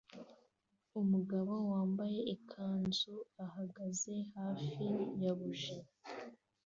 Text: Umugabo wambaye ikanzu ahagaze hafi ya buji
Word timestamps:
Umugabo 1.01 1.53
wambaye 1.71 2.19
ikanzu 2.35 3.15
ahagaze 3.45 4.13
hafi 4.35 4.85
ya 5.21 5.31
buji 5.39 5.75